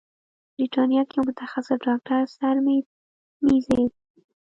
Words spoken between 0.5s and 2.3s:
بریتانیا کې یو متخصص ډاکتر